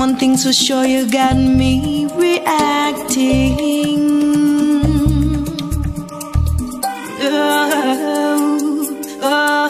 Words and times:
One 0.00 0.16
thing's 0.16 0.44
for 0.44 0.52
sure, 0.54 0.86
you 0.86 1.06
got 1.12 1.36
me 1.36 2.06
reacting. 2.16 3.58
Oh, 7.22 7.28
oh, 9.22 9.68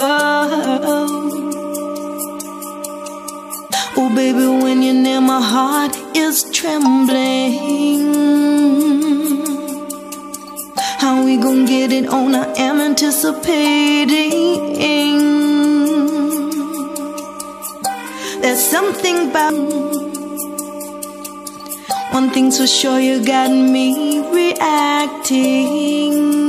oh, 0.00 0.06
oh, 3.96 4.14
baby, 4.14 4.46
when 4.62 4.82
you're 4.84 4.94
near, 4.94 5.20
my 5.20 5.40
heart 5.42 5.96
is 6.16 6.44
trembling. 6.52 8.57
We 11.28 11.36
gonna 11.36 11.66
get 11.66 11.92
it 11.92 12.08
on? 12.08 12.34
I 12.34 12.46
am 12.56 12.80
anticipating. 12.80 14.48
There's 18.40 18.64
something 18.64 19.28
about 19.28 19.52
one 22.14 22.30
thing's 22.30 22.56
for 22.56 22.66
sure, 22.66 22.98
you 22.98 23.22
got 23.22 23.50
me 23.50 24.22
reacting. 24.32 26.47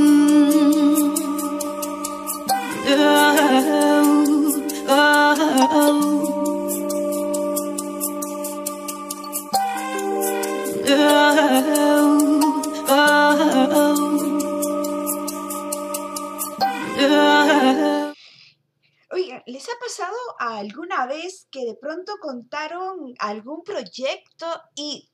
Alguna 20.58 21.06
vez 21.06 21.46
que 21.50 21.64
de 21.64 21.74
pronto 21.74 22.14
contaron 22.20 23.14
algún 23.18 23.62
proyecto 23.62 24.46
y 24.74 25.10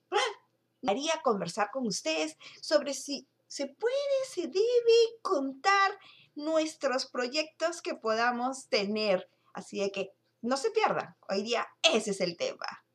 haría 0.87 1.21
conversar 1.23 1.71
con 1.73 1.87
ustedes 1.87 2.37
sobre 2.61 2.95
si 2.95 3.29
se 3.47 3.67
puede, 3.67 3.95
se 4.29 4.43
debe 4.43 5.21
contar 5.23 5.99
nuestros 6.35 7.07
proyectos 7.07 7.83
que 7.83 7.95
podamos 7.95 8.69
tener? 8.69 9.29
Así 9.53 9.81
de 9.81 9.91
que 9.91 10.11
no 10.43 10.57
se 10.57 10.71
pierdan. 10.71 11.17
Hoy 11.29 11.43
día 11.43 11.67
ese 11.83 12.11
es 12.11 12.21
el 12.21 12.37
tema. 12.37 12.86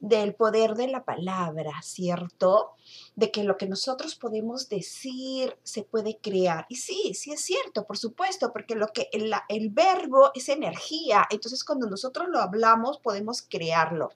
Del 0.00 0.34
poder 0.34 0.74
de 0.74 0.88
la 0.88 1.04
palabra, 1.04 1.72
¿cierto? 1.82 2.72
De 3.16 3.30
que 3.30 3.44
lo 3.44 3.56
que 3.56 3.66
nosotros 3.66 4.14
podemos 4.14 4.68
decir 4.68 5.56
se 5.62 5.82
puede 5.82 6.18
crear. 6.18 6.66
Y 6.68 6.76
sí, 6.76 7.14
sí 7.14 7.32
es 7.32 7.42
cierto, 7.42 7.86
por 7.86 7.98
supuesto, 7.98 8.52
porque 8.52 8.74
lo 8.74 8.88
que 8.88 9.08
el, 9.12 9.70
verbo 9.70 10.30
es 10.34 10.48
energía, 10.48 11.26
entonces 11.30 11.64
cuando 11.64 11.86
nosotros 11.86 12.28
lo 12.28 12.40
hablamos 12.40 12.98
podemos 12.98 13.42
crearlo. 13.42 14.10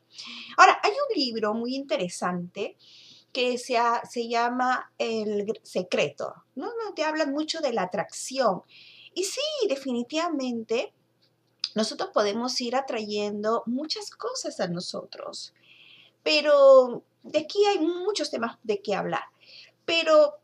Ahora, 0.56 0.80
hay 0.82 0.90
un 0.92 1.22
libro 1.22 1.54
muy 1.54 1.74
interesante 1.74 2.76
que 3.32 3.58
se, 3.58 3.76
se 4.08 4.28
llama 4.28 4.92
El 4.96 5.60
Secreto. 5.62 6.34
No, 6.54 6.70
te 6.96 7.04
hablan 7.04 7.32
mucho 7.32 7.60
de 7.60 7.72
la 7.72 7.82
atracción. 7.82 8.62
Y 9.12 9.24
sí, 9.24 9.40
definitivamente, 9.68 10.92
nosotros 11.74 12.10
podemos 12.14 12.60
ir 12.60 12.76
atrayendo 12.76 13.64
muchas 13.66 14.10
cosas 14.10 14.60
a 14.60 14.68
nosotros, 14.68 15.52
pero 16.24 17.04
de 17.22 17.38
aquí 17.38 17.64
hay 17.66 17.78
muchos 17.78 18.32
temas 18.32 18.58
de 18.64 18.82
qué 18.82 18.96
hablar. 18.96 19.22
Pero 19.84 20.34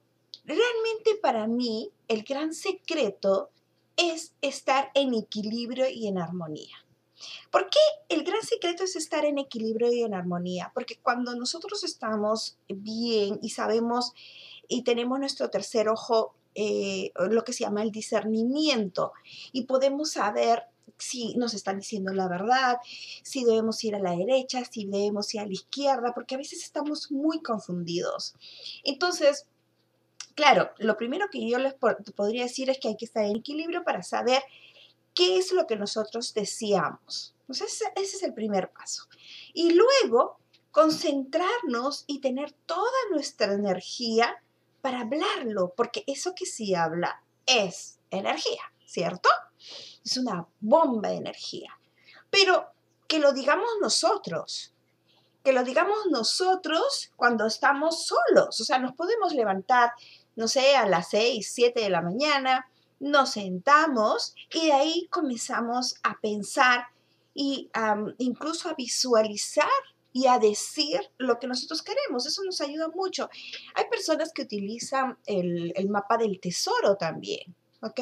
realmente 0.44 1.16
para 1.20 1.48
mí 1.48 1.90
el 2.06 2.22
gran 2.22 2.54
secreto 2.54 3.50
es 3.96 4.34
estar 4.40 4.90
en 4.94 5.14
equilibrio 5.14 5.88
y 5.88 6.06
en 6.06 6.18
armonía. 6.18 6.76
¿Por 7.50 7.68
qué 7.68 7.80
el 8.08 8.24
gran 8.24 8.42
secreto 8.42 8.84
es 8.84 8.96
estar 8.96 9.24
en 9.24 9.38
equilibrio 9.38 9.92
y 9.92 10.02
en 10.02 10.14
armonía? 10.14 10.70
Porque 10.74 10.98
cuando 11.02 11.34
nosotros 11.34 11.84
estamos 11.84 12.56
bien 12.68 13.38
y 13.42 13.50
sabemos 13.50 14.12
y 14.68 14.82
tenemos 14.82 15.18
nuestro 15.18 15.50
tercer 15.50 15.88
ojo, 15.88 16.34
eh, 16.54 17.12
lo 17.16 17.44
que 17.44 17.52
se 17.52 17.64
llama 17.64 17.82
el 17.82 17.90
discernimiento, 17.90 19.12
y 19.52 19.64
podemos 19.64 20.12
saber 20.12 20.64
si 21.00 21.34
nos 21.34 21.54
están 21.54 21.78
diciendo 21.78 22.12
la 22.12 22.28
verdad, 22.28 22.78
si 23.22 23.44
debemos 23.44 23.82
ir 23.84 23.94
a 23.94 23.98
la 23.98 24.16
derecha, 24.16 24.64
si 24.64 24.86
debemos 24.86 25.34
ir 25.34 25.40
a 25.40 25.46
la 25.46 25.52
izquierda, 25.52 26.12
porque 26.14 26.34
a 26.34 26.38
veces 26.38 26.62
estamos 26.62 27.10
muy 27.10 27.42
confundidos. 27.42 28.34
Entonces, 28.84 29.46
claro, 30.34 30.70
lo 30.78 30.96
primero 30.96 31.28
que 31.30 31.48
yo 31.48 31.58
les 31.58 31.74
po- 31.74 31.96
podría 32.14 32.44
decir 32.44 32.70
es 32.70 32.78
que 32.78 32.88
hay 32.88 32.96
que 32.96 33.04
estar 33.04 33.24
en 33.24 33.36
equilibrio 33.36 33.84
para 33.84 34.02
saber 34.02 34.42
qué 35.14 35.38
es 35.38 35.52
lo 35.52 35.66
que 35.66 35.76
nosotros 35.76 36.34
deseamos. 36.34 37.34
Entonces, 37.40 37.82
ese 37.96 38.16
es 38.16 38.22
el 38.22 38.32
primer 38.32 38.70
paso. 38.70 39.04
Y 39.52 39.72
luego, 39.72 40.38
concentrarnos 40.70 42.04
y 42.06 42.20
tener 42.20 42.52
toda 42.66 42.90
nuestra 43.10 43.52
energía 43.52 44.42
para 44.80 45.00
hablarlo, 45.00 45.74
porque 45.76 46.04
eso 46.06 46.32
que 46.34 46.46
se 46.46 46.76
habla 46.76 47.22
es 47.44 47.98
energía, 48.10 48.62
¿cierto? 48.86 49.28
Es 50.04 50.16
una 50.16 50.46
bomba 50.60 51.10
de 51.10 51.16
energía. 51.16 51.78
Pero 52.30 52.66
que 53.06 53.18
lo 53.18 53.32
digamos 53.32 53.68
nosotros, 53.80 54.72
que 55.44 55.52
lo 55.52 55.64
digamos 55.64 56.06
nosotros 56.10 57.10
cuando 57.16 57.46
estamos 57.46 58.06
solos, 58.06 58.60
o 58.60 58.64
sea, 58.64 58.78
nos 58.78 58.94
podemos 58.94 59.34
levantar, 59.34 59.92
no 60.36 60.46
sé, 60.48 60.76
a 60.76 60.86
las 60.86 61.10
6, 61.10 61.50
7 61.52 61.80
de 61.80 61.90
la 61.90 62.02
mañana, 62.02 62.70
nos 63.00 63.30
sentamos 63.30 64.34
y 64.52 64.66
de 64.66 64.72
ahí 64.72 65.08
comenzamos 65.10 65.96
a 66.02 66.18
pensar 66.20 66.86
y 67.34 67.70
incluso 68.18 68.68
a 68.68 68.74
visualizar 68.74 69.68
y 70.12 70.26
a 70.26 70.38
decir 70.38 71.00
lo 71.18 71.38
que 71.38 71.46
nosotros 71.46 71.82
queremos. 71.82 72.26
Eso 72.26 72.42
nos 72.44 72.60
ayuda 72.60 72.88
mucho. 72.88 73.30
Hay 73.74 73.84
personas 73.90 74.32
que 74.32 74.42
utilizan 74.42 75.18
el, 75.26 75.72
el 75.74 75.88
mapa 75.88 76.16
del 76.16 76.38
tesoro 76.40 76.96
también, 76.96 77.54
¿ok? 77.80 78.00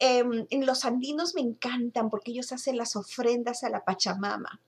Em, 0.00 0.46
en 0.50 0.64
los 0.64 0.84
andinos 0.84 1.34
me 1.34 1.40
encantan 1.40 2.08
porque 2.08 2.30
ellos 2.30 2.52
hacen 2.52 2.76
las 2.76 2.94
ofrendas 2.94 3.64
a 3.64 3.70
la 3.70 3.84
Pachamama. 3.84 4.60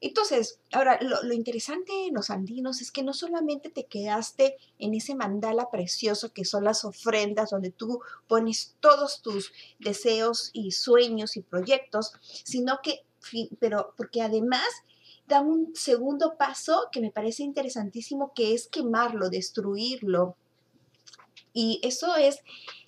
Entonces, 0.00 0.58
ahora, 0.72 0.98
lo, 1.00 1.32
interesante 1.32 2.06
en 2.06 2.14
los 2.14 2.30
andinos 2.30 2.80
es 2.80 2.90
que 2.90 3.04
no 3.04 3.12
solamente 3.12 3.70
te 3.70 3.86
quedaste 3.86 4.56
en 4.80 4.94
ese 4.94 5.14
mandala 5.14 5.70
precioso 5.70 6.32
que 6.32 6.44
son 6.44 6.64
las 6.64 6.84
ofrendas 6.84 7.50
donde 7.50 7.70
tú 7.70 8.00
pones 8.26 8.74
todos 8.80 9.22
tus 9.22 9.52
deseos 9.78 10.50
y 10.52 10.72
sueños 10.72 11.36
y 11.36 11.42
proyectos, 11.42 12.14
sino 12.44 12.80
que, 12.82 13.04
pero 13.60 13.94
porque 13.96 14.22
además 14.22 14.66
dan 15.28 15.46
un 15.46 15.76
segundo 15.76 16.36
paso 16.36 16.88
que 16.90 17.00
me 17.00 17.12
parece 17.12 17.44
interesantísimo, 17.44 18.32
que 18.34 18.54
es 18.54 18.66
quemarlo, 18.66 19.30
destruirlo. 19.30 20.36
Y 21.52 21.80
eso 21.84 22.16
es 22.16 22.40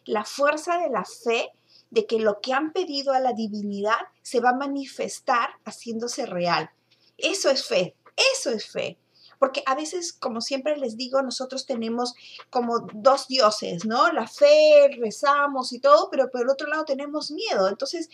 la 0.04 0.24
fuerza 0.24 0.78
de 0.78 0.90
la 0.90 1.04
fe 1.04 1.52
de 1.94 2.06
que 2.06 2.18
lo 2.18 2.40
que 2.40 2.52
han 2.52 2.72
pedido 2.72 3.12
a 3.12 3.20
la 3.20 3.32
divinidad 3.32 3.96
se 4.20 4.40
va 4.40 4.50
a 4.50 4.56
manifestar 4.56 5.50
haciéndose 5.64 6.26
real. 6.26 6.70
Eso 7.16 7.50
es 7.50 7.64
fe, 7.64 7.94
eso 8.34 8.50
es 8.50 8.66
fe. 8.66 8.98
Porque 9.38 9.62
a 9.66 9.76
veces, 9.76 10.12
como 10.12 10.40
siempre 10.40 10.76
les 10.76 10.96
digo, 10.96 11.22
nosotros 11.22 11.66
tenemos 11.66 12.14
como 12.50 12.80
dos 12.94 13.28
dioses, 13.28 13.84
¿no? 13.84 14.10
La 14.12 14.26
fe, 14.26 14.88
rezamos 14.98 15.72
y 15.72 15.78
todo, 15.78 16.08
pero 16.10 16.30
por 16.30 16.42
el 16.42 16.48
otro 16.48 16.66
lado 16.66 16.84
tenemos 16.84 17.30
miedo. 17.30 17.68
Entonces, 17.68 18.10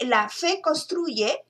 la 0.00 0.28
fe 0.28 0.60
construye, 0.60 1.44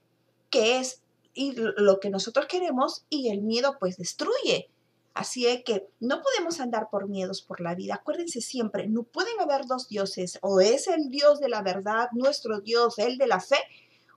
que 0.50 0.80
es 0.80 1.00
lo 1.34 1.98
que 1.98 2.10
nosotros 2.10 2.46
queremos, 2.46 3.04
y 3.08 3.30
el 3.30 3.40
miedo 3.40 3.78
pues 3.78 3.96
destruye. 3.96 4.68
Así 5.14 5.46
es 5.46 5.64
que 5.64 5.88
no 5.98 6.22
podemos 6.22 6.60
andar 6.60 6.88
por 6.90 7.08
miedos 7.08 7.42
por 7.42 7.60
la 7.60 7.74
vida. 7.74 7.94
Acuérdense 7.94 8.40
siempre, 8.40 8.86
no 8.86 9.02
pueden 9.02 9.40
haber 9.40 9.66
dos 9.66 9.88
dioses. 9.88 10.38
O 10.42 10.60
es 10.60 10.86
el 10.88 11.08
Dios 11.08 11.40
de 11.40 11.48
la 11.48 11.62
verdad, 11.62 12.08
nuestro 12.12 12.60
Dios, 12.60 12.98
el 12.98 13.18
de 13.18 13.26
la 13.26 13.40
fe, 13.40 13.58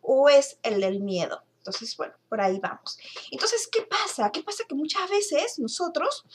o 0.02 0.30
es 0.30 0.60
el 0.64 0.82
del 0.82 1.00
miedo. 1.00 1.44
Entonces, 1.58 1.96
bueno, 1.96 2.14
por 2.28 2.42
ahí 2.42 2.60
vamos. 2.60 3.00
Entonces, 3.32 3.68
¿qué 3.72 3.84
pasa? 3.84 4.32
¿Qué 4.32 4.44
pasa? 4.44 4.66
Que 4.68 4.76
muchas 4.76 5.10
veces 5.10 5.60
nosotros 5.60 6.26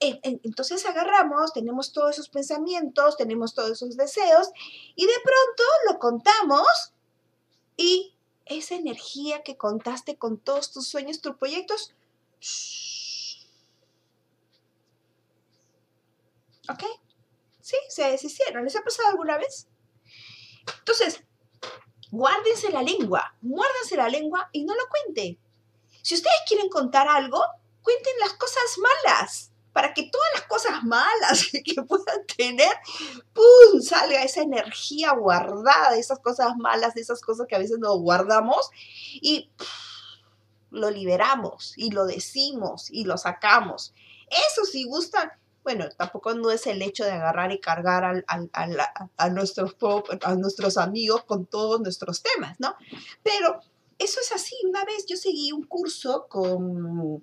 entonces 0.00 0.86
agarramos, 0.86 1.52
tenemos 1.52 1.92
todos 1.92 2.12
esos 2.12 2.28
pensamientos, 2.28 3.16
tenemos 3.16 3.54
todos 3.54 3.72
esos 3.72 3.96
deseos 3.96 4.48
y 4.94 5.06
de 5.06 5.12
pronto 5.24 5.62
lo 5.90 5.98
contamos 5.98 6.66
y 7.76 8.14
esa 8.46 8.76
energía 8.76 9.42
que 9.42 9.56
contaste 9.56 10.16
con 10.16 10.38
todos 10.38 10.72
tus 10.72 10.86
sueños, 10.86 11.20
tus 11.20 11.36
proyectos, 11.36 11.94
¿ok? 16.68 16.84
Sí, 17.60 17.76
se 17.88 18.10
deshicieron. 18.10 18.64
¿Les 18.64 18.76
ha 18.76 18.82
pasado 18.82 19.08
alguna 19.08 19.36
vez? 19.38 19.68
Entonces, 20.78 21.22
guárdense 22.10 22.70
la 22.70 22.82
lengua, 22.82 23.34
muérdanse 23.40 23.96
la 23.96 24.08
lengua 24.08 24.48
y 24.52 24.64
no 24.64 24.74
lo 24.74 24.82
cuenten. 24.88 25.38
Si 26.02 26.14
ustedes 26.14 26.36
quieren 26.46 26.68
contar 26.68 27.08
algo, 27.08 27.42
cuenten 27.82 28.14
las 28.20 28.34
cosas 28.34 28.78
malas 28.78 29.52
para 29.72 29.94
que 29.94 30.10
todas 30.10 30.28
las 30.34 30.44
cosas 30.44 30.82
malas 30.82 31.46
que 31.64 31.82
puedan 31.82 32.26
tener, 32.36 32.72
¡pum!, 33.32 33.80
salga 33.80 34.22
esa 34.22 34.42
energía 34.42 35.12
guardada, 35.12 35.96
esas 35.96 36.18
cosas 36.20 36.56
malas, 36.56 36.96
esas 36.96 37.20
cosas 37.20 37.46
que 37.46 37.56
a 37.56 37.60
veces 37.60 37.78
nos 37.78 37.98
guardamos 37.98 38.70
y 39.12 39.50
lo 40.70 40.90
liberamos 40.90 41.74
y 41.76 41.90
lo 41.90 42.06
decimos 42.06 42.90
y 42.90 43.04
lo 43.04 43.16
sacamos. 43.18 43.94
Eso 44.28 44.64
si 44.64 44.84
gustan, 44.84 45.30
bueno, 45.68 45.86
tampoco 45.90 46.32
no 46.32 46.50
es 46.50 46.66
el 46.66 46.80
hecho 46.80 47.04
de 47.04 47.10
agarrar 47.10 47.52
y 47.52 47.60
cargar 47.60 48.24
a, 48.26 49.28
nuestros, 49.28 49.76
a 50.22 50.34
nuestros 50.34 50.78
amigos 50.78 51.24
con 51.24 51.44
todos 51.44 51.78
nuestros 51.82 52.22
temas, 52.22 52.58
¿no? 52.58 52.74
Pero 53.22 53.60
eso 53.98 54.18
es 54.18 54.32
así. 54.32 54.56
Una 54.66 54.86
vez 54.86 55.04
yo 55.06 55.18
seguí 55.18 55.52
un 55.52 55.64
curso 55.64 56.26
con 56.26 57.22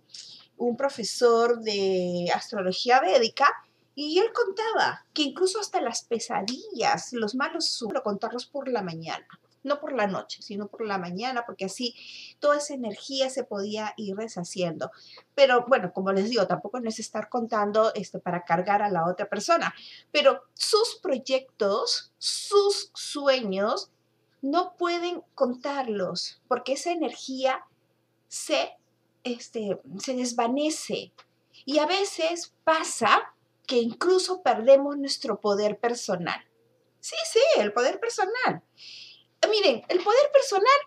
un 0.58 0.78
profesor 0.78 1.60
de 1.62 2.32
astrología 2.36 3.02
védica 3.02 3.52
y 3.96 4.20
él 4.20 4.32
contaba 4.32 5.08
que 5.12 5.24
incluso 5.24 5.60
hasta 5.60 5.82
las 5.82 6.04
pesadillas, 6.04 7.14
los 7.14 7.34
malos 7.34 7.66
sueños, 7.66 8.04
contarlos 8.04 8.46
por 8.46 8.68
la 8.70 8.84
mañana, 8.84 9.28
no 9.66 9.80
por 9.80 9.94
la 9.94 10.08
noche, 10.08 10.42
sino 10.42 10.68
por 10.68 10.86
la 10.86 10.98
mañana, 10.98 11.46
porque 11.46 11.66
así 11.66 11.96
toda 12.40 12.58
esa 12.58 12.74
energía 12.74 13.30
se 13.30 13.44
podía 13.44 13.94
ir 13.98 14.16
deshaciendo. 14.16 14.92
Pero 15.34 15.66
bueno, 15.68 15.92
como 15.94 16.12
les 16.12 16.30
digo, 16.30 16.48
tampoco 16.48 16.80
no 16.80 16.90
es 16.90 17.00
estar 17.00 17.30
contando 17.30 17.94
esto 17.94 18.20
para 18.20 18.46
cargar 18.46 18.82
a 18.82 18.90
la 18.90 19.06
otra 19.06 19.28
persona, 19.28 19.74
pero 20.12 20.44
sus 20.54 21.00
proyectos, 21.02 22.14
sus 22.18 22.92
sueños, 22.94 23.92
no 24.42 24.76
pueden 24.78 25.24
contarlos, 25.34 26.42
porque 26.48 26.74
esa 26.74 26.92
energía 26.92 27.66
se 28.28 28.78
este, 29.26 29.80
se 30.00 30.16
desvanece. 30.16 31.12
Y 31.66 31.80
a 31.80 31.86
veces 31.86 32.54
pasa 32.64 33.34
que 33.68 33.78
incluso 33.78 34.42
perdemos 34.42 34.98
nuestro 34.98 35.42
poder 35.42 35.80
personal. 35.80 36.40
Sí, 37.02 37.16
sí, 37.32 37.42
el 37.58 37.74
poder 37.74 38.00
personal. 38.00 38.62
Miren, 39.50 39.84
el 39.90 40.04
poder 40.04 40.32
personal 40.32 40.80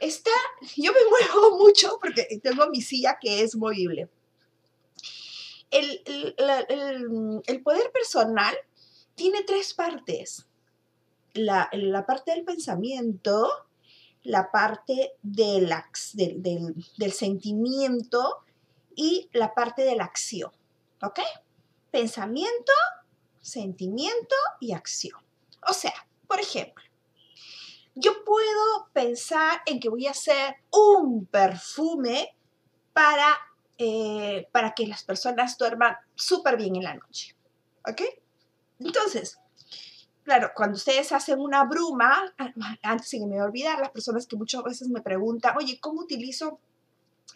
está, 0.00 0.30
yo 0.76 0.92
me 0.92 1.00
muevo 1.08 1.58
mucho 1.64 1.98
porque 2.00 2.40
tengo 2.42 2.68
mi 2.68 2.80
silla 2.80 3.18
que 3.20 3.42
es 3.42 3.56
movible. 3.56 4.08
El, 5.70 6.02
el, 6.06 7.62
poder 7.62 7.90
personal 7.90 8.54
tiene 9.16 9.42
tres 9.42 9.74
partes. 9.74 10.46
La, 11.32 11.68
la, 11.72 12.06
parte 12.06 12.30
del 12.30 12.44
pensamiento, 12.44 13.48
la 14.22 14.52
parte 14.52 15.14
del, 15.22 15.68
del, 16.96 17.12
sentimiento 17.12 18.44
y 18.94 19.28
la 19.32 19.52
parte 19.52 19.82
de 19.82 19.96
la 19.96 20.04
acción. 20.04 20.52
¿Ok? 21.02 21.18
Pensamiento, 21.90 22.72
sentimiento 23.40 24.36
y 24.60 24.74
acción. 24.74 25.20
O 25.68 25.72
sea, 25.72 26.06
por 26.28 26.38
ejemplo, 26.38 26.83
yo 27.94 28.24
puedo 28.24 28.88
pensar 28.92 29.60
en 29.66 29.78
que 29.78 29.88
voy 29.88 30.06
a 30.06 30.10
hacer 30.10 30.56
un 30.70 31.26
perfume 31.26 32.34
para, 32.92 33.28
eh, 33.78 34.48
para 34.52 34.74
que 34.74 34.86
las 34.86 35.04
personas 35.04 35.56
duerman 35.56 35.96
súper 36.14 36.56
bien 36.56 36.76
en 36.76 36.84
la 36.84 36.94
noche. 36.94 37.36
¿Ok? 37.86 38.02
Entonces, 38.80 39.38
claro, 40.24 40.50
cuando 40.56 40.76
ustedes 40.76 41.12
hacen 41.12 41.38
una 41.38 41.64
bruma, 41.64 42.34
antes 42.82 43.10
que 43.10 43.26
me 43.26 43.40
olvidar, 43.40 43.78
las 43.78 43.90
personas 43.90 44.26
que 44.26 44.36
muchas 44.36 44.62
veces 44.64 44.88
me 44.88 45.00
preguntan, 45.00 45.56
oye, 45.56 45.78
¿cómo 45.80 46.00
utilizo 46.00 46.58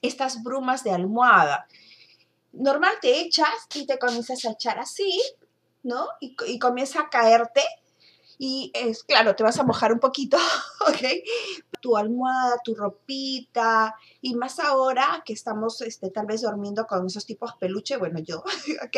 estas 0.03 0.43
brumas 0.43 0.83
de 0.83 0.91
almohada? 0.91 1.67
Normal 2.53 2.95
te 3.01 3.21
echas 3.21 3.49
y 3.75 3.87
te 3.87 3.99
comienzas 3.99 4.45
a 4.45 4.53
echar 4.53 4.79
así, 4.81 5.21
¿no? 5.85 6.09
Y, 6.21 6.35
y 6.47 6.59
comienza 6.59 7.03
a 7.03 7.11
caerte. 7.11 7.63
Y 8.39 8.71
es 8.73 9.03
claro, 9.03 9.35
te 9.35 9.43
vas 9.43 9.59
a 9.59 9.65
mojar 9.65 9.93
un 9.93 9.99
poquito, 9.99 10.37
¿ok? 10.89 11.03
Tu 11.81 11.97
almohada, 11.97 12.57
tu 12.63 12.75
ropita, 12.75 13.95
y 14.21 14.37
más 14.37 14.61
ahora 14.61 15.23
que 15.25 15.33
estamos 15.33 15.81
este, 15.83 16.11
tal 16.11 16.27
vez 16.27 16.43
durmiendo 16.43 16.87
con 16.87 17.07
esos 17.07 17.27
tipos 17.27 17.55
peluche, 17.57 17.97
bueno, 17.97 18.21
yo, 18.21 18.39
¿ok? 18.85 18.97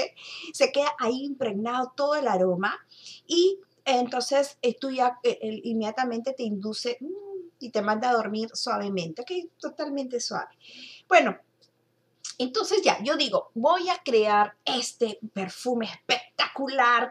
Se 0.52 0.70
queda 0.72 0.92
ahí 0.98 1.24
impregnado 1.24 1.92
todo 1.96 2.16
el 2.16 2.28
aroma 2.28 2.78
y 3.26 3.58
entonces 3.86 4.58
eh, 4.60 4.76
ya 4.94 5.18
eh, 5.22 5.38
inmediatamente 5.64 6.34
te 6.34 6.42
induce 6.42 6.98
mm, 7.00 7.48
y 7.60 7.70
te 7.70 7.82
manda 7.82 8.10
a 8.10 8.14
dormir 8.14 8.50
suavemente, 8.52 9.22
ok, 9.22 9.30
totalmente 9.58 10.20
suave. 10.20 10.50
Bueno, 11.08 11.38
entonces 12.38 12.80
ya, 12.82 13.02
yo 13.02 13.16
digo, 13.16 13.50
voy 13.54 13.88
a 13.90 14.02
crear 14.02 14.56
este 14.64 15.18
perfume 15.34 15.86
espectacular 15.86 16.29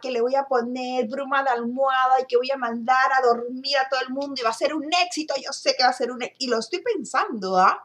que 0.01 0.11
le 0.11 0.21
voy 0.21 0.35
a 0.35 0.43
poner 0.43 1.07
bruma 1.07 1.43
de 1.43 1.49
almohada 1.49 2.21
y 2.21 2.25
que 2.25 2.37
voy 2.37 2.49
a 2.51 2.57
mandar 2.57 3.11
a 3.17 3.21
dormir 3.21 3.77
a 3.77 3.89
todo 3.89 4.01
el 4.01 4.09
mundo 4.09 4.35
y 4.37 4.43
va 4.43 4.49
a 4.49 4.53
ser 4.53 4.73
un 4.73 4.89
éxito, 5.05 5.33
yo 5.43 5.51
sé 5.51 5.75
que 5.77 5.83
va 5.83 5.89
a 5.89 5.93
ser 5.93 6.11
un 6.11 6.21
éxito, 6.21 6.45
y 6.45 6.47
lo 6.47 6.59
estoy 6.59 6.81
pensando, 6.81 7.57
¿ah? 7.57 7.83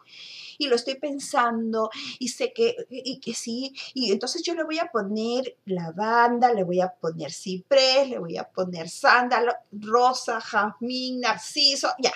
y 0.59 0.69
lo 0.69 0.77
estoy 0.77 0.97
pensando 0.97 1.91
y 2.19 2.29
sé 2.29 2.53
que, 2.53 2.77
y 2.91 3.19
que 3.19 3.35
sí, 3.35 3.73
y 3.93 4.13
entonces 4.13 4.43
yo 4.43 4.55
le 4.55 4.65
voy 4.65 4.79
a 4.79 4.91
poner 4.91 5.57
lavanda, 5.67 6.53
le 6.53 6.65
voy 6.65 6.81
a 6.81 6.89
poner 6.89 7.33
ciprés, 7.33 8.09
le 8.09 8.19
voy 8.19 8.37
a 8.37 8.45
poner 8.45 8.89
sándalo, 8.89 9.53
rosa, 9.73 10.41
jazmín, 10.41 11.21
narciso, 11.21 11.91
ya. 11.99 12.13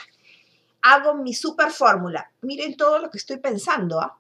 Hago 0.81 1.15
mi 1.15 1.35
super 1.35 1.73
fórmula. 1.73 2.31
Miren 2.43 2.77
todo 2.77 3.01
lo 3.01 3.11
que 3.11 3.19
estoy 3.19 3.39
pensando, 3.39 4.01
¿ah? 4.01 4.17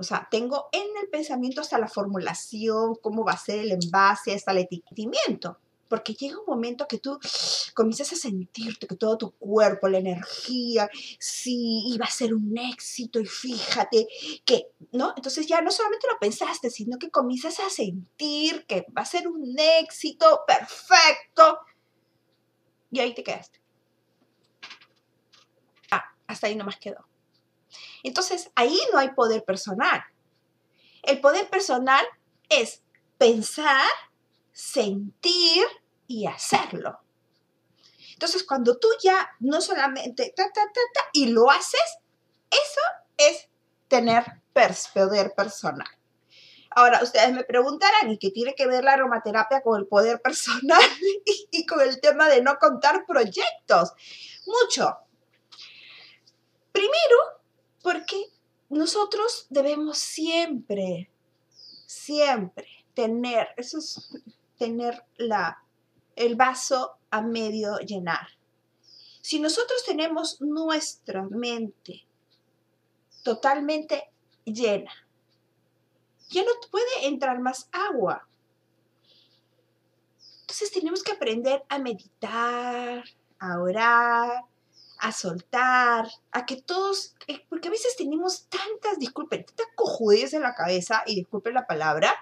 O 0.00 0.02
sea, 0.02 0.26
tengo 0.30 0.68
en 0.72 0.88
el 1.02 1.08
pensamiento 1.08 1.60
hasta 1.60 1.78
la 1.78 1.88
formulación, 1.88 2.96
cómo 2.96 3.24
va 3.24 3.32
a 3.32 3.38
ser 3.38 3.60
el 3.60 3.72
envase, 3.72 4.34
hasta 4.34 4.52
el 4.52 4.58
etiquetamiento 4.58 5.58
porque 5.90 6.14
llega 6.14 6.38
un 6.38 6.46
momento 6.46 6.86
que 6.86 6.98
tú 6.98 7.18
comienzas 7.74 8.12
a 8.12 8.16
sentirte 8.16 8.86
que 8.86 8.94
todo 8.94 9.18
tu 9.18 9.32
cuerpo, 9.32 9.88
la 9.88 9.98
energía, 9.98 10.88
sí, 11.18 11.82
iba 11.88 12.06
a 12.06 12.10
ser 12.10 12.32
un 12.32 12.56
éxito 12.56 13.18
y 13.18 13.26
fíjate 13.26 14.06
que, 14.44 14.68
¿no? 14.92 15.12
Entonces 15.16 15.48
ya 15.48 15.60
no 15.60 15.72
solamente 15.72 16.06
lo 16.06 16.16
pensaste, 16.20 16.70
sino 16.70 16.96
que 16.96 17.10
comienzas 17.10 17.58
a 17.58 17.68
sentir 17.68 18.64
que 18.66 18.86
va 18.96 19.02
a 19.02 19.04
ser 19.04 19.26
un 19.26 19.58
éxito 19.58 20.42
perfecto 20.46 21.58
y 22.92 23.00
ahí 23.00 23.12
te 23.12 23.24
quedaste. 23.24 23.60
Ah, 25.90 26.04
hasta 26.28 26.46
ahí 26.46 26.54
nomás 26.54 26.76
quedó. 26.76 27.09
Entonces 28.02 28.50
ahí 28.54 28.78
no 28.92 28.98
hay 28.98 29.10
poder 29.10 29.44
personal. 29.44 30.02
El 31.02 31.20
poder 31.20 31.48
personal 31.48 32.04
es 32.48 32.82
pensar, 33.18 33.88
sentir 34.52 35.64
y 36.06 36.26
hacerlo. 36.26 37.00
Entonces, 38.12 38.44
cuando 38.44 38.76
tú 38.76 38.88
ya 39.02 39.30
no 39.38 39.62
solamente 39.62 40.34
ta, 40.36 40.44
ta, 40.52 40.60
ta, 40.74 41.00
y 41.14 41.28
lo 41.28 41.50
haces, 41.50 41.98
eso 42.50 42.80
es 43.16 43.48
tener 43.88 44.40
poder 44.92 45.32
personal. 45.34 45.88
Ahora, 46.70 47.02
ustedes 47.02 47.32
me 47.32 47.44
preguntarán, 47.44 48.10
¿y 48.10 48.18
qué 48.18 48.30
tiene 48.30 48.54
que 48.54 48.66
ver 48.66 48.84
la 48.84 48.92
aromaterapia 48.92 49.62
con 49.62 49.80
el 49.80 49.86
poder 49.86 50.20
personal 50.20 50.80
y 51.50 51.66
con 51.66 51.80
el 51.80 52.00
tema 52.00 52.28
de 52.28 52.42
no 52.42 52.58
contar 52.58 53.04
proyectos? 53.06 53.92
Mucho. 54.46 54.98
Primero, 56.72 57.39
porque 57.82 58.26
nosotros 58.68 59.46
debemos 59.50 59.98
siempre, 59.98 61.10
siempre 61.86 62.68
tener, 62.94 63.48
eso 63.56 63.78
es 63.78 64.18
tener 64.58 65.04
la 65.16 65.64
el 66.20 66.36
vaso 66.36 66.98
a 67.10 67.22
medio 67.22 67.78
llenar. 67.78 68.28
Si 69.22 69.40
nosotros 69.40 69.84
tenemos 69.86 70.40
nuestra 70.40 71.22
mente 71.22 72.06
totalmente 73.22 74.10
llena, 74.44 74.92
ya 76.28 76.42
no 76.42 76.50
puede 76.70 77.06
entrar 77.06 77.40
más 77.40 77.68
agua. 77.72 78.28
Entonces 80.42 80.70
tenemos 80.72 81.02
que 81.02 81.12
aprender 81.12 81.64
a 81.68 81.78
meditar, 81.78 83.04
a 83.38 83.60
orar, 83.60 84.44
a 85.00 85.12
soltar, 85.12 86.08
a 86.30 86.46
que 86.46 86.56
todos, 86.62 87.14
eh, 87.26 87.44
porque 87.48 87.68
a 87.68 87.70
veces 87.70 87.96
tenemos 87.96 88.46
tantas, 88.48 88.98
disculpen, 88.98 89.44
tantas 89.44 89.66
cojudez 89.74 90.34
en 90.34 90.42
la 90.42 90.54
cabeza, 90.54 91.02
y 91.06 91.14
disculpen 91.14 91.54
la 91.54 91.66
palabra, 91.66 92.14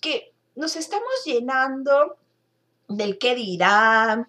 que 0.00 0.32
nos 0.54 0.76
estamos 0.76 1.10
llenando 1.24 2.16
del 2.88 3.18
qué 3.18 3.34
dirá, 3.34 4.28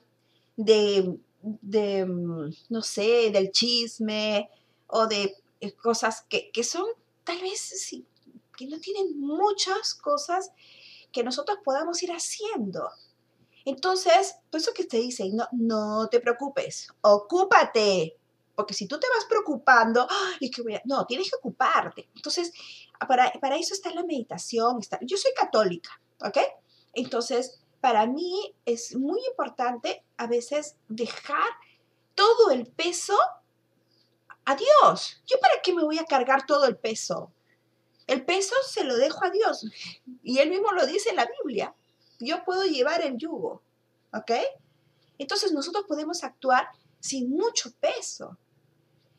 de, 0.57 1.17
de, 1.41 2.05
mm, 2.05 2.49
no 2.69 2.81
sé, 2.81 3.31
del 3.31 3.51
chisme 3.51 4.49
o 4.87 5.07
de 5.07 5.35
eh, 5.61 5.73
cosas 5.73 6.25
que, 6.27 6.51
que 6.51 6.63
son 6.63 6.85
tal 7.23 7.39
vez 7.41 7.59
sí, 7.59 8.05
que 8.57 8.65
no 8.67 8.79
tienen 8.79 9.19
muchas 9.19 9.93
cosas 9.93 10.51
que 11.11 11.23
nosotros 11.23 11.59
podamos 11.63 12.01
ir 12.03 12.11
haciendo. 12.11 12.89
Entonces, 13.65 14.35
por 14.49 14.59
eso 14.59 14.73
que 14.73 14.85
te 14.85 14.97
dice, 14.97 15.29
no, 15.31 15.47
no 15.51 16.07
te 16.09 16.19
preocupes, 16.19 16.87
ocúpate, 17.01 18.17
porque 18.55 18.73
si 18.73 18.87
tú 18.87 18.99
te 18.99 19.07
vas 19.07 19.25
preocupando, 19.25 20.07
y 20.39 20.51
que 20.51 20.61
voy 20.61 20.75
a, 20.75 20.81
no, 20.85 21.05
tienes 21.05 21.29
que 21.29 21.37
ocuparte. 21.37 22.09
Entonces, 22.15 22.51
para, 23.07 23.31
para 23.39 23.55
eso 23.55 23.73
está 23.73 23.89
la 23.93 24.03
meditación. 24.03 24.79
Yo 25.01 25.17
soy 25.17 25.31
católica, 25.33 26.01
¿ok? 26.21 26.37
Entonces, 26.93 27.61
para 27.79 28.05
mí 28.05 28.53
es 28.65 28.95
muy 28.95 29.21
importante 29.27 30.03
a 30.17 30.27
veces 30.27 30.75
dejar 30.89 31.47
todo 32.15 32.51
el 32.51 32.65
peso 32.65 33.17
a 34.43 34.55
Dios. 34.55 35.21
¿Yo 35.25 35.39
para 35.39 35.61
qué 35.63 35.73
me 35.73 35.83
voy 35.83 35.99
a 35.99 36.05
cargar 36.05 36.45
todo 36.45 36.65
el 36.65 36.75
peso? 36.75 37.31
El 38.07 38.25
peso 38.25 38.55
se 38.67 38.83
lo 38.83 38.97
dejo 38.97 39.23
a 39.23 39.29
Dios. 39.29 39.65
Y 40.23 40.39
él 40.39 40.49
mismo 40.49 40.71
lo 40.73 40.85
dice 40.85 41.11
en 41.11 41.15
la 41.15 41.29
Biblia. 41.43 41.73
Yo 42.19 42.43
puedo 42.43 42.63
llevar 42.63 43.01
el 43.01 43.17
yugo. 43.17 43.61
¿Ok? 44.13 44.31
Entonces 45.17 45.51
nosotros 45.51 45.85
podemos 45.87 46.23
actuar 46.23 46.67
sin 46.99 47.29
mucho 47.29 47.71
peso 47.79 48.37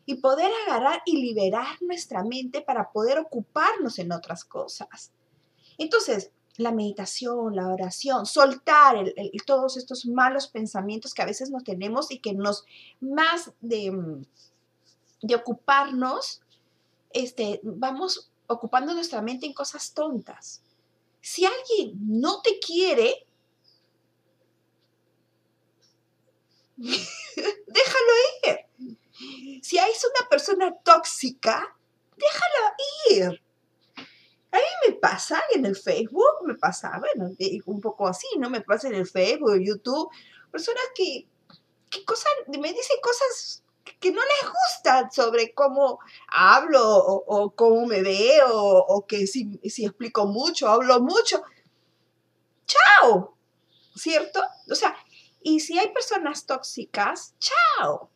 y 0.06 0.16
poder 0.16 0.50
agarrar 0.66 1.02
y 1.06 1.16
liberar 1.16 1.80
nuestra 1.82 2.24
mente 2.24 2.62
para 2.62 2.90
poder 2.90 3.18
ocuparnos 3.18 3.98
en 3.98 4.12
otras 4.12 4.44
cosas. 4.44 5.12
Entonces, 5.78 6.32
la 6.56 6.72
meditación, 6.72 7.54
la 7.54 7.68
oración, 7.68 8.26
soltar 8.26 9.12
todos 9.46 9.76
estos 9.76 10.06
malos 10.06 10.48
pensamientos 10.48 11.14
que 11.14 11.22
a 11.22 11.26
veces 11.26 11.50
nos 11.50 11.64
tenemos 11.64 12.10
y 12.10 12.18
que 12.18 12.34
nos, 12.34 12.64
más 13.00 13.52
de, 13.60 14.24
de 15.22 15.34
ocuparnos, 15.34 16.42
este, 17.12 17.60
vamos 17.62 18.30
ocupando 18.46 18.94
nuestra 18.94 19.22
mente 19.22 19.46
en 19.46 19.54
cosas 19.54 19.92
tontas. 19.94 20.62
Si 21.20 21.44
alguien 21.44 21.92
no 22.20 22.40
te 22.42 22.58
quiere, 22.58 23.26
déjalo 26.76 28.12
ir. 28.46 29.60
Si 29.62 29.78
es 29.78 30.04
una 30.04 30.28
persona 30.28 30.74
tóxica, 30.82 31.76
déjalo 32.16 32.74
ir. 33.10 33.42
A 34.52 34.56
mí 34.56 34.62
me 34.88 34.94
pasa 34.94 35.42
en 35.54 35.66
el 35.66 35.76
Facebook, 35.76 36.44
me 36.44 36.54
pasa, 36.54 36.98
bueno, 36.98 37.32
un 37.66 37.80
poco 37.80 38.08
así, 38.08 38.26
¿no? 38.38 38.50
Me 38.50 38.62
pasa 38.62 38.88
en 38.88 38.94
el 38.94 39.06
Facebook, 39.06 39.60
YouTube, 39.60 40.10
personas 40.50 40.82
que, 40.94 41.28
que 41.88 42.04
cosas, 42.04 42.32
me 42.48 42.72
dicen 42.72 42.96
cosas 43.00 43.62
que 43.98 44.12
no 44.12 44.20
les 44.20 44.50
gustan 44.50 45.10
sobre 45.10 45.52
cómo 45.54 45.98
hablo 46.28 46.82
o, 46.82 47.50
cómo 47.50 47.86
me 47.86 48.02
veo 48.02 48.50
o, 48.52 49.06
que 49.06 49.26
si, 49.26 49.58
si, 49.68 49.84
explico 49.84 50.26
mucho, 50.26 50.68
hablo 50.68 51.00
mucho. 51.00 51.42
¡Chao! 52.66 53.36
¿Cierto? 53.94 54.42
O 54.70 54.74
sea, 54.74 54.96
y 55.42 55.60
si 55.60 55.78
hay 55.78 55.92
personas 55.92 56.46
tóxicas, 56.46 57.34
¡chao! 57.38 58.10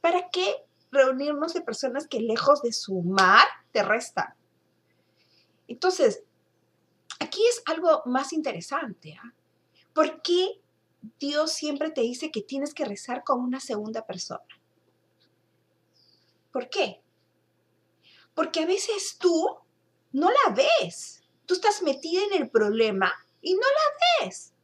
¿Para 0.00 0.30
qué 0.30 0.64
reunirnos 0.90 1.54
de 1.54 1.60
personas 1.60 2.06
que 2.06 2.20
lejos 2.20 2.62
de 2.62 2.72
sumar 2.72 3.46
te 3.72 3.82
restan? 3.82 4.34
Entonces, 5.66 6.22
aquí 7.20 7.44
es 7.46 7.62
algo 7.66 8.02
más 8.06 8.32
interesante. 8.32 9.16
¿ah? 9.22 9.32
¿Por 9.92 10.22
qué 10.22 10.60
Dios 11.18 11.52
siempre 11.52 11.90
te 11.90 12.00
dice 12.00 12.30
que 12.30 12.42
tienes 12.42 12.74
que 12.74 12.84
rezar 12.84 13.24
con 13.24 13.40
una 13.40 13.60
segunda 13.60 14.06
persona? 14.06 14.57
¿Por 16.58 16.70
qué? 16.70 17.00
Porque 18.34 18.62
a 18.62 18.66
veces 18.66 19.16
tú 19.16 19.46
no 20.10 20.28
la 20.28 20.52
ves. 20.52 21.22
Tú 21.46 21.54
estás 21.54 21.82
metida 21.82 22.24
en 22.24 22.42
el 22.42 22.50
problema 22.50 23.12
y 23.40 23.54
no 23.54 23.60
la 23.60 24.26
ves. 24.26 24.54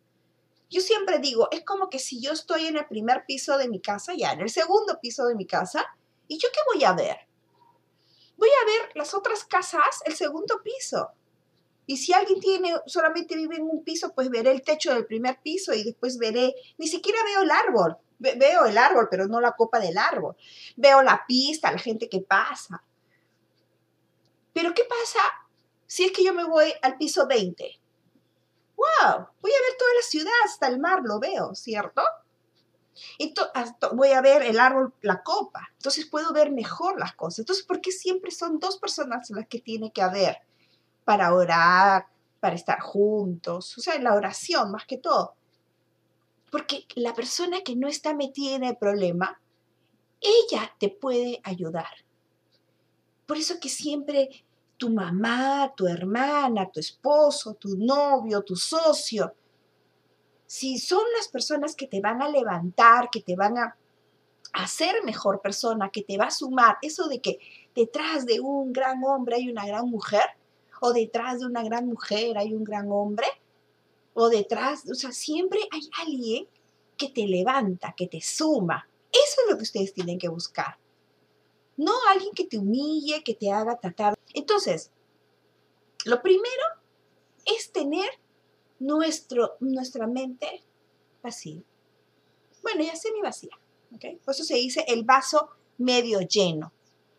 Yo 0.69 0.81
siempre 0.81 1.21
digo, 1.21 1.47
es 1.53 1.65
como 1.65 1.89
que 1.89 2.01
si 2.01 2.21
yo 2.21 2.33
estoy 2.33 2.67
en 2.67 2.79
el 2.79 2.89
primer 2.89 3.27
piso 3.29 3.57
de 3.59 3.69
mi 3.69 3.81
casa, 3.81 4.13
ya 4.13 4.33
en 4.33 4.41
el 4.41 4.51
segundo 4.51 4.99
piso 5.01 5.25
de 5.27 5.37
mi 5.37 5.47
casa, 5.47 5.87
¿y 6.27 6.37
yo 6.37 6.49
qué 6.53 6.59
voy 6.75 6.83
a 6.83 6.95
ver? 6.95 7.17
Voy 8.39 8.49
a 8.49 8.67
ver 8.67 8.91
las 8.97 9.15
otras 9.15 9.45
casas, 9.45 10.03
el 10.05 10.17
segundo 10.17 10.63
piso. 10.65 11.13
Y 11.87 11.99
si 11.99 12.13
alguien 12.13 12.41
tiene, 12.41 12.75
solamente 12.87 13.37
vive 13.37 13.55
en 13.55 13.71
un 13.71 13.85
piso, 13.85 14.13
pues 14.17 14.31
veré 14.31 14.51
el 14.51 14.63
techo 14.63 14.93
del 14.93 15.07
primer 15.07 15.41
piso 15.43 15.73
y 15.73 15.85
después 15.85 16.19
veré, 16.19 16.57
ni 16.77 16.89
siquiera 16.89 17.23
veo 17.23 17.43
el 17.43 17.53
árbol, 17.53 17.99
veo 18.19 18.65
el 18.67 18.79
árbol, 18.79 19.09
pero 19.11 19.27
no 19.27 19.41
la 19.41 19.53
copa 19.53 19.79
del 19.79 19.99
árbol. 19.99 20.37
Veo 20.77 21.03
la 21.03 21.25
pista, 21.27 21.73
la 21.73 21.79
gente 21.79 22.09
que 22.09 22.21
pasa. 22.21 22.83
Pero 24.53 24.73
¿qué 24.73 24.85
pasa 24.85 25.21
si 25.87 26.05
es 26.05 26.13
que 26.13 26.25
yo 26.25 26.33
me 26.33 26.45
voy 26.45 26.73
al 26.83 26.97
piso 26.97 27.27
20? 27.27 27.81
¡Wow! 28.77 29.29
Voy 29.41 29.51
a 29.51 29.63
ver 29.69 29.79
toda 29.79 29.95
la 29.95 30.03
ciudad, 30.03 30.33
hasta 30.45 30.69
el 30.69 30.79
mar 30.79 31.01
lo 31.05 31.19
veo, 31.19 31.55
¿cierto? 31.55 32.03
Y 33.19 33.35
voy 33.93 34.13
a 34.13 34.21
ver 34.21 34.43
el 34.43 34.61
árbol, 34.61 34.95
la 35.03 35.23
copa. 35.23 35.69
Entonces 35.73 36.07
puedo 36.07 36.33
ver 36.33 36.53
mejor 36.53 36.99
las 36.99 37.15
cosas. 37.15 37.41
Entonces, 37.41 37.65
¿por 37.65 37.81
qué 37.81 37.91
siempre 37.91 38.31
son 38.31 38.59
dos 38.59 38.79
personas 38.79 39.31
las 39.31 39.49
que 39.49 39.61
tiene 39.61 39.93
que 39.93 40.03
haber 40.03 40.39
para 41.05 41.35
orar, 41.35 42.07
para 42.41 42.55
estar 42.55 42.81
juntos? 42.81 43.77
O 43.77 43.81
sea, 43.81 43.99
la 43.99 44.15
oración 44.15 44.71
más 44.71 44.87
que 44.87 44.99
todo. 44.99 45.35
Porque 46.55 46.87
la 46.95 47.15
persona 47.15 47.63
que 47.63 47.75
no 47.75 47.89
está 47.89 48.15
metida 48.15 48.55
en 48.55 48.63
el 48.63 48.77
problema, 48.77 49.41
ella 50.21 50.73
te 50.79 50.89
puede 50.89 51.41
ayudar. 51.43 51.89
Por 53.27 53.39
eso 53.39 53.59
que 53.61 53.69
siempre 53.69 54.29
tu 54.77 54.89
mamá, 54.91 55.73
tu 55.77 55.89
hermana, 55.89 56.71
tu 56.71 56.79
esposo, 56.79 57.55
tu 57.55 57.77
novio, 57.77 58.43
tu 58.43 58.55
socio, 58.55 59.35
si 60.47 60.79
son 60.79 61.03
las 61.17 61.27
personas 61.27 61.75
que 61.75 61.89
te 61.89 62.01
van 62.01 62.23
a 62.23 62.29
levantar, 62.29 63.11
que 63.11 63.21
te 63.21 63.35
van 63.35 63.59
a 63.59 63.77
hacer 64.53 65.03
mejor 65.03 65.41
persona, 65.41 65.91
que 65.91 66.03
te 66.05 66.17
va 66.17 66.27
a 66.27 66.31
sumar, 66.31 66.79
eso 66.83 67.09
de 67.09 67.21
que 67.21 67.41
detrás 67.75 68.27
de 68.27 68.39
un 68.39 68.73
gran 68.73 69.03
hombre 69.03 69.39
hay 69.39 69.51
una 69.51 69.67
gran 69.67 69.91
mujer, 69.91 70.27
o 70.81 70.93
detrás 70.93 71.41
de 71.41 71.47
una 71.47 71.65
gran 71.65 71.89
mujer 71.89 72.39
hay 72.39 72.55
un 72.55 72.63
gran 72.63 72.93
hombre, 72.93 73.27
o 74.15 74.29
detrás, 74.29 74.89
o 74.91 74.95
sea, 74.95 75.13
siempre 75.13 75.61
hay 75.71 75.83
alguien 76.01 76.49
que 76.97 77.09
te 77.09 77.27
levanta, 77.27 77.95
que 77.97 78.07
te 78.07 78.21
suma. 78.21 78.89
Eso 79.13 79.43
es 79.43 79.51
lo 79.51 79.57
que 79.57 79.65
ustedes 79.65 79.93
tienen 79.93 80.19
que 80.19 80.29
buscar. 80.29 80.79
No 81.77 81.93
alguien 82.09 82.33
que 82.35 82.45
te 82.45 82.59
humille, 82.59 83.23
que 83.25 83.35
te 83.35 83.51
haga 83.51 83.79
tratar. 83.79 84.15
Entonces, 84.33 84.91
lo 86.05 86.23
primero 86.23 86.63
es 87.45 87.73
tener 87.73 88.09
nuestro, 88.79 89.57
nuestra 89.61 90.07
mente 90.07 90.63
vacía. 91.23 91.63
Bueno, 92.63 92.85
ya 92.85 92.97
semi 92.97 93.21
vacía. 93.21 93.59
¿okay? 93.95 94.17
Por 94.17 94.35
eso 94.35 94.45
se 94.45 94.55
dice 94.55 94.85
el 94.89 95.05
vaso 95.05 95.51
medio 95.79 96.21
lleno, 96.21 96.73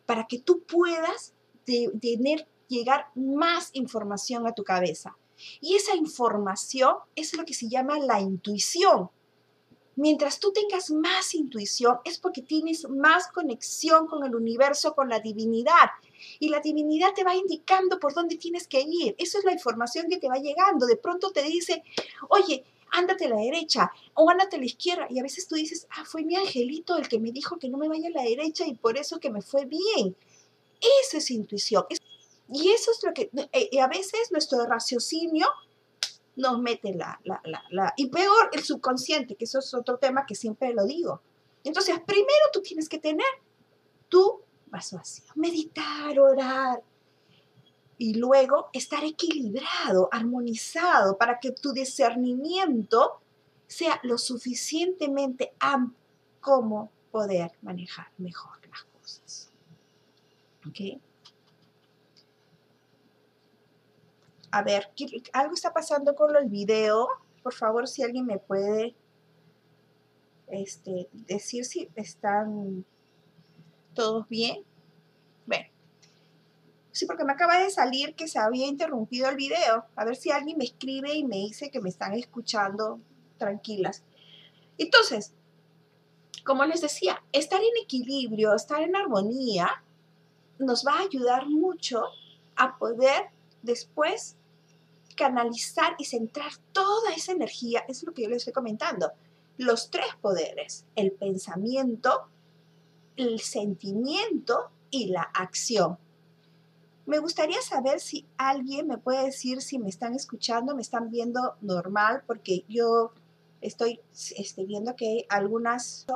para 0.06 0.28
que 0.28 0.40
tú 0.40 0.64
puedas 0.64 1.34
tener, 1.66 2.48
llegar 2.68 3.08
más 3.16 3.70
información 3.74 4.48
a 4.48 4.54
tu 4.54 4.64
cabeza. 4.64 5.18
Y 5.62 5.76
esa 5.76 5.96
información 5.96 6.96
es 7.16 7.36
lo 7.36 7.46
que 7.46 7.54
se 7.54 7.68
llama 7.68 8.00
la 8.00 8.20
intuición. 8.20 9.10
Mientras 9.98 10.40
tú 10.40 10.52
tengas 10.52 10.92
más 10.92 11.34
intuición 11.34 12.00
es 12.04 12.20
porque 12.20 12.42
tienes 12.42 12.88
más 12.90 13.28
conexión 13.30 14.08
con 14.08 14.26
el 14.26 14.36
universo, 14.36 14.94
con 14.94 15.08
la 15.08 15.20
divinidad. 15.20 15.90
Y 16.40 16.50
la 16.50 16.60
divinidad 16.60 17.14
te 17.14 17.24
va 17.24 17.36
indicando 17.36 17.98
por 18.00 18.14
dónde 18.14 18.36
tienes 18.36 18.68
que 18.68 18.82
ir. 18.82 19.16
Eso 19.18 19.38
es 19.38 19.46
la 19.46 19.54
información 19.54 20.08
que 20.10 20.18
te 20.18 20.28
va 20.28 20.36
llegando. 20.36 20.86
De 20.86 20.98
pronto 20.98 21.32
te 21.32 21.44
dice, 21.44 21.84
oye, 22.28 22.66
ándate 22.92 23.26
a 23.26 23.30
la 23.30 23.38
derecha 23.38 23.92
o 24.14 24.30
ándate 24.30 24.58
a 24.58 24.60
la 24.60 24.66
izquierda. 24.66 25.08
Y 25.10 25.20
a 25.20 25.24
veces 25.24 25.48
tú 25.48 25.56
dices, 25.56 25.88
ah, 25.92 26.04
fue 26.06 26.24
mi 26.24 26.36
angelito 26.36 26.98
el 26.98 27.08
que 27.08 27.20
me 27.20 27.32
dijo 27.32 27.58
que 27.58 27.70
no 27.70 27.78
me 27.78 27.88
vaya 27.88 28.10
a 28.10 28.12
la 28.12 28.24
derecha 28.24 28.68
y 28.68 28.76
por 28.76 28.98
eso 28.98 29.20
que 29.20 29.30
me 29.30 29.42
fue 29.42 29.66
bien. 29.66 30.16
Esa 31.04 31.18
es 31.18 31.32
intuición. 31.32 31.86
Y 32.50 32.70
eso 32.72 32.92
es 32.92 33.04
lo 33.04 33.14
que, 33.14 33.32
eh, 33.52 33.82
a 33.82 33.88
veces 33.88 34.32
nuestro 34.32 34.66
raciocinio 34.66 35.48
nos 36.36 36.60
mete 36.60 36.94
la, 36.94 37.20
la, 37.24 37.42
la, 37.70 37.94
Y 37.96 38.10
peor, 38.10 38.50
el 38.54 38.64
subconsciente, 38.64 39.36
que 39.36 39.46
eso 39.46 39.60
es 39.60 39.74
otro 39.74 39.98
tema 39.98 40.26
que 40.26 40.36
siempre 40.36 40.74
lo 40.74 40.86
digo. 40.86 41.22
Entonces, 41.64 42.00
primero 42.06 42.46
tú 42.54 42.62
tienes 42.62 42.90
que 42.90 43.00
tener 43.00 43.26
tu 44.10 44.42
vaso 44.68 44.98
vacío, 44.98 45.26
meditar, 45.36 46.20
orar, 46.20 46.84
y 47.98 48.16
luego 48.16 48.70
estar 48.74 49.04
equilibrado, 49.04 50.10
armonizado, 50.12 51.18
para 51.18 51.40
que 51.40 51.52
tu 51.52 51.72
discernimiento 51.72 53.22
sea 53.68 54.00
lo 54.04 54.18
suficientemente 54.18 55.54
amplio 55.60 56.00
como 56.42 56.92
poder 57.12 57.52
manejar 57.62 58.08
mejor 58.18 58.60
las 58.70 58.84
cosas. 58.84 59.50
¿Ok? 60.68 61.02
A 64.56 64.62
ver, 64.62 64.90
algo 65.34 65.54
está 65.54 65.74
pasando 65.74 66.16
con 66.16 66.34
el 66.34 66.48
video. 66.48 67.10
Por 67.44 67.54
favor, 67.54 67.90
si 67.90 68.04
alguien 68.04 68.26
me 68.26 68.38
puede 68.38 68.96
este, 70.48 71.10
decir 71.12 71.66
si 71.66 71.90
están 71.98 72.86
todos 73.94 74.30
bien. 74.30 74.64
Bueno, 75.46 75.66
sí, 76.94 77.06
porque 77.06 77.26
me 77.26 77.34
acaba 77.34 77.58
de 77.58 77.70
salir 77.70 78.16
que 78.16 78.30
se 78.30 78.40
había 78.40 78.66
interrumpido 78.66 79.28
el 79.28 79.36
video. 79.36 79.88
A 79.94 80.06
ver 80.06 80.16
si 80.16 80.32
alguien 80.32 80.58
me 80.58 80.64
escribe 80.64 81.14
y 81.14 81.26
me 81.26 81.36
dice 81.36 81.70
que 81.70 81.82
me 81.82 81.90
están 81.90 82.14
escuchando 82.14 83.02
tranquilas. 83.38 84.04
Entonces, 84.78 85.34
como 86.46 86.64
les 86.64 86.80
decía, 86.80 87.22
estar 87.34 87.60
en 87.60 87.84
equilibrio, 87.84 88.56
estar 88.56 88.82
en 88.82 88.96
armonía, 88.96 89.84
nos 90.60 90.88
va 90.88 91.00
a 91.00 91.02
ayudar 91.02 91.46
mucho 91.46 92.06
a 92.56 92.78
poder 92.78 93.26
después 93.62 94.38
canalizar 95.16 95.96
y 95.98 96.06
centrar 96.06 96.52
toda 96.72 97.14
esa 97.14 97.32
energía, 97.32 97.84
es 97.88 98.04
lo 98.04 98.14
que 98.14 98.24
yo 98.24 98.30
les 98.30 98.40
estoy 98.40 98.54
comentando, 98.54 99.12
los 99.58 99.90
tres 99.90 100.08
poderes, 100.22 100.86
el 100.96 101.12
pensamiento, 101.12 102.28
el 103.16 103.40
sentimiento 103.40 104.70
y 104.90 105.08
la 105.08 105.22
acción. 105.22 105.98
Me 107.06 107.20
gustaría 107.20 107.62
saber 107.62 108.00
si 108.00 108.26
alguien 108.38 108.88
me 108.88 108.98
puede 108.98 109.26
decir 109.26 109.62
si 109.62 109.78
me 109.78 109.90
están 109.90 110.16
escuchando, 110.16 110.76
me 110.76 110.82
están 110.82 111.12
viendo 111.12 111.56
normal, 111.62 112.24
porque 112.26 112.66
yo 112.68 113.12
estoy 113.62 114.02
este, 114.38 114.66
viendo 114.66 114.96
que 114.96 115.08
hay 115.08 115.26
algunas, 115.30 116.08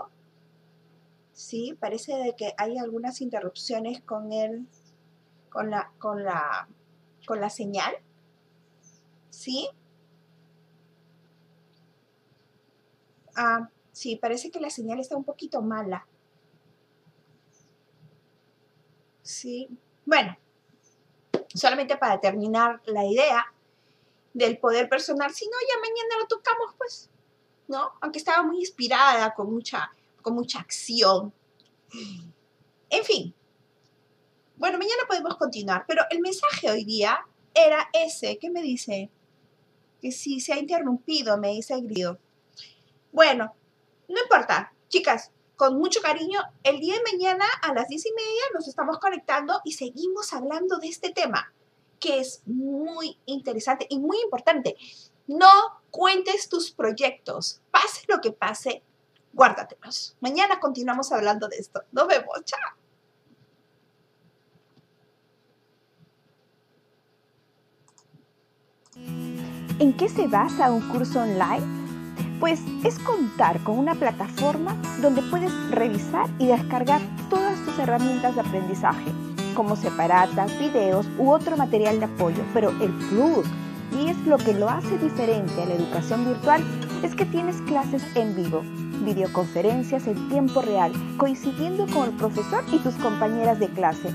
sí, 1.32 1.78
parece 1.80 2.16
de 2.16 2.36
que 2.36 2.54
hay 2.58 2.78
algunas 2.78 3.22
interrupciones 3.22 4.02
con 4.02 4.34
el, 4.34 4.66
con 5.50 5.70
la, 5.70 5.92
con 6.00 6.24
la, 6.24 6.68
con 7.26 7.40
la 7.40 7.50
señal, 7.50 7.94
¿sí? 9.30 9.70
Ah, 13.36 13.70
sí, 13.92 14.16
parece 14.16 14.52
que 14.52 14.60
la 14.60 14.70
señal 14.70 15.00
está 15.00 15.16
un 15.16 15.24
poquito 15.24 15.62
mala. 15.62 16.06
Sí, 19.22 19.70
bueno, 20.06 20.38
solamente 21.54 21.96
para 21.98 22.20
terminar 22.20 22.82
la 22.86 23.06
idea 23.06 23.46
del 24.34 24.58
poder 24.58 24.90
personal, 24.90 25.32
si 25.32 25.46
no, 25.46 25.52
ya 25.68 25.80
mañana 25.80 26.22
lo 26.22 26.28
tocamos, 26.28 26.74
pues, 26.78 27.10
¿no? 27.68 27.94
Aunque 28.02 28.20
estaba 28.20 28.44
muy 28.44 28.60
inspirada, 28.60 29.34
con 29.34 29.52
mucha, 29.54 29.92
con 30.22 30.34
mucha 30.34 30.60
acción. 30.60 31.34
En 32.90 33.04
fin, 33.04 33.34
bueno, 34.58 34.78
mañana 34.78 35.04
podemos 35.08 35.38
continuar, 35.38 35.86
pero 35.88 36.04
el 36.10 36.20
mensaje 36.20 36.70
hoy 36.70 36.84
día 36.84 37.26
era 37.54 37.88
ese, 37.94 38.38
¿qué 38.38 38.50
me 38.50 38.62
dice? 38.62 39.10
Que 40.02 40.12
si 40.12 40.40
se 40.40 40.54
ha 40.54 40.60
interrumpido, 40.60 41.38
me 41.38 41.50
dice 41.50 41.80
Grido. 41.82 42.20
Bueno, 43.12 43.54
no 44.08 44.22
importa, 44.22 44.74
chicas, 44.88 45.32
con 45.56 45.78
mucho 45.78 46.02
cariño, 46.02 46.40
el 46.64 46.80
día 46.80 46.96
de 46.96 47.12
mañana 47.12 47.46
a 47.62 47.74
las 47.74 47.88
diez 47.90 48.06
y 48.06 48.14
media 48.14 48.42
nos 48.54 48.68
estamos 48.68 48.98
conectando 48.98 49.60
y 49.66 49.74
seguimos 49.74 50.32
hablando 50.34 50.78
de 50.78 50.88
este 50.88 51.12
tema, 51.12 51.54
que 52.00 52.20
es 52.20 52.42
muy 52.46 53.20
interesante 53.26 53.86
y 53.90 54.00
muy 54.00 54.22
importante. 54.22 54.78
No 55.28 55.50
cuentes 55.92 56.48
tus 56.48 56.72
proyectos, 56.72 57.62
pase 57.72 58.06
lo 58.08 58.22
que 58.22 58.32
pase, 58.32 58.84
guárdatelos. 59.34 60.16
Mañana 60.22 60.60
continuamos 60.60 61.12
hablando 61.12 61.48
de 61.50 61.58
esto. 61.58 61.84
Nos 61.92 62.08
vemos, 62.08 62.42
chao. 62.46 62.79
¿En 69.80 69.94
qué 69.94 70.10
se 70.10 70.28
basa 70.28 70.74
un 70.74 70.82
curso 70.90 71.22
online? 71.22 71.66
Pues 72.42 72.60
es 72.84 73.00
contar 73.00 73.62
con 73.64 73.80
una 73.80 73.96
plataforma 73.96 74.76
donde 75.02 75.22
puedes 75.22 75.54
revisar 75.72 76.30
y 76.38 76.48
descargar 76.48 77.00
todas 77.30 77.58
tus 77.64 77.80
herramientas 77.80 78.36
de 78.36 78.42
aprendizaje, 78.42 79.10
como 79.56 79.78
separatas, 79.78 80.60
videos 80.60 81.08
u 81.18 81.32
otro 81.32 81.56
material 81.56 82.00
de 82.00 82.08
apoyo. 82.08 82.44
Pero 82.54 82.72
el 82.82 82.92
plus, 82.92 83.48
y 83.98 84.10
es 84.10 84.18
lo 84.28 84.38
que 84.38 84.54
lo 84.54 84.70
hace 84.70 84.98
diferente 84.98 85.64
a 85.64 85.66
la 85.66 85.76
educación 85.76 86.26
virtual, 86.26 86.62
es 87.02 87.16
que 87.16 87.24
tienes 87.24 87.62
clases 87.62 88.04
en 88.16 88.36
vivo, 88.36 88.64
videoconferencias 89.06 90.08
en 90.08 90.28
tiempo 90.28 90.62
real, 90.62 90.92
coincidiendo 91.16 91.88
con 91.88 92.10
el 92.10 92.18
profesor 92.18 92.66
y 92.74 92.80
tus 92.80 92.96
compañeras 92.96 93.60
de 93.60 93.70
clase. 93.70 94.10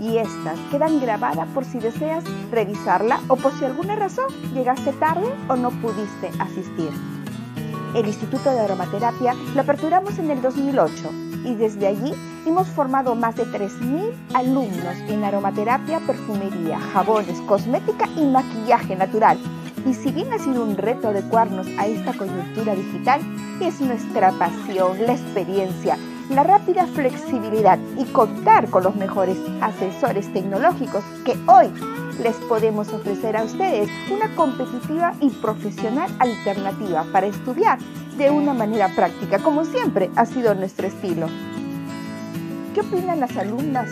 Y 0.00 0.18
estas 0.18 0.58
quedan 0.70 1.00
grabadas 1.00 1.48
por 1.48 1.64
si 1.64 1.78
deseas 1.78 2.24
revisarla 2.50 3.20
o 3.28 3.36
por 3.36 3.52
si 3.52 3.64
alguna 3.64 3.96
razón 3.96 4.26
llegaste 4.54 4.92
tarde 4.92 5.26
o 5.48 5.56
no 5.56 5.70
pudiste 5.70 6.30
asistir. 6.38 6.90
El 7.94 8.06
Instituto 8.06 8.50
de 8.50 8.60
Aromaterapia 8.60 9.34
lo 9.54 9.60
aperturamos 9.62 10.18
en 10.18 10.30
el 10.30 10.42
2008 10.42 11.10
y 11.44 11.54
desde 11.54 11.86
allí 11.86 12.12
hemos 12.46 12.68
formado 12.68 13.14
más 13.14 13.36
de 13.36 13.44
3.000 13.44 14.12
alumnos 14.34 14.96
en 15.08 15.24
aromaterapia, 15.24 16.00
perfumería, 16.00 16.78
jabones, 16.78 17.40
cosmética 17.42 18.08
y 18.16 18.24
maquillaje 18.24 18.96
natural. 18.96 19.38
Y 19.86 19.94
si 19.94 20.10
bien 20.12 20.32
ha 20.32 20.38
sido 20.38 20.64
un 20.64 20.76
reto 20.76 21.08
adecuarnos 21.08 21.66
a 21.78 21.86
esta 21.86 22.12
coyuntura 22.12 22.74
digital, 22.74 23.20
es 23.60 23.80
nuestra 23.80 24.32
pasión, 24.32 24.98
la 25.06 25.12
experiencia, 25.12 25.96
la 26.30 26.42
rápida 26.42 26.86
flexibilidad 26.86 27.78
y 27.96 28.04
contar 28.06 28.68
con 28.68 28.84
los 28.84 28.94
mejores 28.96 29.38
asesores 29.60 30.30
tecnológicos 30.32 31.02
que 31.24 31.32
hoy 31.46 31.72
les 32.22 32.36
podemos 32.48 32.92
ofrecer 32.92 33.36
a 33.36 33.44
ustedes 33.44 33.88
una 34.10 34.34
competitiva 34.34 35.14
y 35.20 35.30
profesional 35.30 36.10
alternativa 36.18 37.04
para 37.12 37.28
estudiar 37.28 37.78
de 38.18 38.30
una 38.30 38.52
manera 38.52 38.88
práctica, 38.94 39.38
como 39.38 39.64
siempre 39.64 40.10
ha 40.16 40.26
sido 40.26 40.54
nuestro 40.54 40.88
estilo. 40.88 41.28
¿Qué 42.74 42.80
opinan 42.80 43.20
las 43.20 43.36
alumnas 43.36 43.86